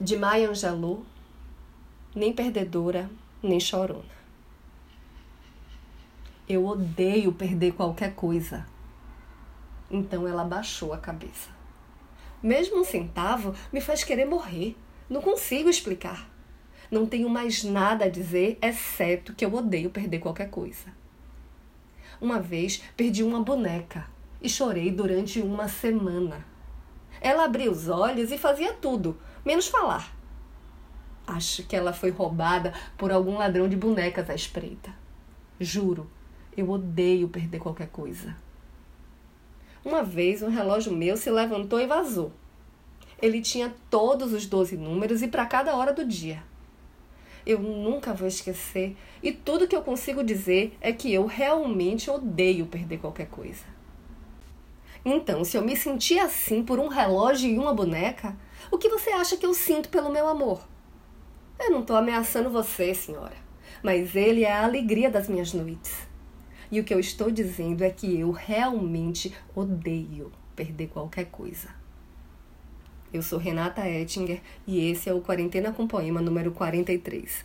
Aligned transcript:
de 0.00 0.14
Maya 0.16 0.50
Angelou, 0.50 1.06
nem 2.14 2.32
perdedora, 2.32 3.10
nem 3.42 3.58
chorona. 3.58 4.16
Eu 6.46 6.66
odeio 6.66 7.32
perder 7.32 7.72
qualquer 7.72 8.14
coisa. 8.14 8.66
Então 9.90 10.28
ela 10.28 10.44
baixou 10.44 10.92
a 10.92 10.98
cabeça. 10.98 11.48
Mesmo 12.42 12.78
um 12.78 12.84
centavo 12.84 13.54
me 13.72 13.80
faz 13.80 14.04
querer 14.04 14.26
morrer. 14.26 14.76
Não 15.08 15.22
consigo 15.22 15.70
explicar. 15.70 16.28
Não 16.90 17.06
tenho 17.06 17.28
mais 17.28 17.64
nada 17.64 18.04
a 18.04 18.10
dizer, 18.10 18.58
exceto 18.60 19.34
que 19.34 19.44
eu 19.44 19.54
odeio 19.54 19.90
perder 19.90 20.18
qualquer 20.18 20.50
coisa. 20.50 20.94
Uma 22.20 22.38
vez 22.38 22.82
perdi 22.96 23.22
uma 23.22 23.42
boneca 23.42 24.06
e 24.42 24.48
chorei 24.48 24.90
durante 24.90 25.40
uma 25.40 25.68
semana. 25.68 26.44
Ela 27.20 27.44
abria 27.44 27.70
os 27.70 27.88
olhos 27.88 28.30
e 28.30 28.38
fazia 28.38 28.72
tudo, 28.72 29.18
menos 29.44 29.68
falar. 29.68 30.14
Acho 31.26 31.64
que 31.64 31.74
ela 31.74 31.92
foi 31.92 32.10
roubada 32.10 32.72
por 32.96 33.10
algum 33.10 33.38
ladrão 33.38 33.68
de 33.68 33.76
bonecas 33.76 34.30
à 34.30 34.34
espreita. 34.34 34.94
Juro, 35.58 36.08
eu 36.56 36.70
odeio 36.70 37.28
perder 37.28 37.58
qualquer 37.58 37.88
coisa. 37.88 38.36
Uma 39.84 40.02
vez 40.02 40.42
um 40.42 40.48
relógio 40.48 40.92
meu 40.92 41.16
se 41.16 41.30
levantou 41.30 41.80
e 41.80 41.86
vazou. 41.86 42.32
Ele 43.20 43.40
tinha 43.40 43.74
todos 43.90 44.32
os 44.32 44.46
12 44.46 44.76
números 44.76 45.22
e 45.22 45.28
para 45.28 45.46
cada 45.46 45.74
hora 45.74 45.92
do 45.92 46.04
dia. 46.04 46.42
Eu 47.46 47.60
nunca 47.60 48.12
vou 48.12 48.26
esquecer, 48.26 48.96
e 49.22 49.32
tudo 49.32 49.68
que 49.68 49.76
eu 49.76 49.82
consigo 49.82 50.24
dizer 50.24 50.76
é 50.80 50.92
que 50.92 51.12
eu 51.12 51.26
realmente 51.26 52.10
odeio 52.10 52.66
perder 52.66 52.98
qualquer 52.98 53.28
coisa. 53.28 53.64
Então, 55.08 55.44
se 55.44 55.56
eu 55.56 55.62
me 55.62 55.76
sentir 55.76 56.18
assim 56.18 56.64
por 56.64 56.80
um 56.80 56.88
relógio 56.88 57.48
e 57.48 57.56
uma 57.56 57.72
boneca, 57.72 58.36
o 58.72 58.76
que 58.76 58.88
você 58.88 59.10
acha 59.10 59.36
que 59.36 59.46
eu 59.46 59.54
sinto 59.54 59.88
pelo 59.88 60.10
meu 60.10 60.26
amor? 60.26 60.66
Eu 61.60 61.70
não 61.70 61.82
estou 61.82 61.94
ameaçando 61.94 62.50
você, 62.50 62.92
senhora, 62.92 63.36
mas 63.84 64.16
ele 64.16 64.42
é 64.42 64.50
a 64.50 64.64
alegria 64.64 65.08
das 65.08 65.28
minhas 65.28 65.52
noites. 65.52 65.94
E 66.72 66.80
o 66.80 66.84
que 66.84 66.92
eu 66.92 66.98
estou 66.98 67.30
dizendo 67.30 67.84
é 67.84 67.90
que 67.90 68.18
eu 68.18 68.32
realmente 68.32 69.32
odeio 69.54 70.32
perder 70.56 70.88
qualquer 70.88 71.26
coisa. 71.26 71.68
Eu 73.12 73.22
sou 73.22 73.38
Renata 73.38 73.88
Ettinger 73.88 74.42
e 74.66 74.90
esse 74.90 75.08
é 75.08 75.14
o 75.14 75.20
Quarentena 75.20 75.70
com 75.70 75.86
Poema 75.86 76.20
número 76.20 76.50
43. 76.50 77.44